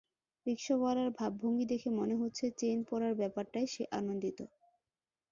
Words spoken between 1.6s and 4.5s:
দেখে মনে হচ্ছে চেইন পড়ার ব্যাপারটায় সে আনন্দিত।